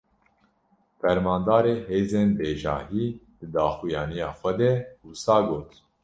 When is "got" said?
5.47-5.69